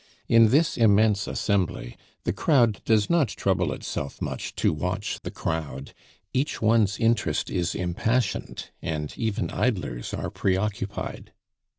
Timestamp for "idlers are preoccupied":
9.51-11.33